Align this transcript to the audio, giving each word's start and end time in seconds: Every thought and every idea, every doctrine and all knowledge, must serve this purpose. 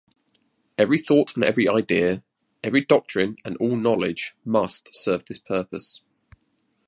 Every 0.79 0.97
thought 0.97 1.35
and 1.35 1.43
every 1.43 1.67
idea, 1.69 2.23
every 2.63 2.81
doctrine 2.81 3.35
and 3.45 3.55
all 3.57 3.75
knowledge, 3.75 4.33
must 4.43 4.89
serve 4.95 5.25
this 5.25 5.37
purpose. 5.37 6.01